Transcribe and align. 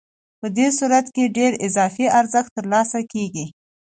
په 0.39 0.47
دې 0.57 0.67
صورت 0.77 1.07
کې 1.15 1.33
ډېر 1.37 1.51
اضافي 1.67 2.05
ارزښت 2.19 2.51
ترلاسه 2.57 2.99
کېږي 3.11 3.45